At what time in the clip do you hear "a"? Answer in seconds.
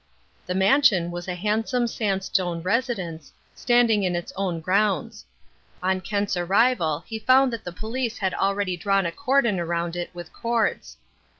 1.27-1.35, 9.05-9.11